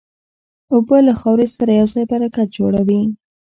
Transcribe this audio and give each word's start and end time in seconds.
اوبه 0.73 0.97
له 1.07 1.13
خاورې 1.19 1.45
سره 1.57 1.71
یوځای 1.79 2.05
برکت 2.11 2.47
جوړوي. 2.57 3.01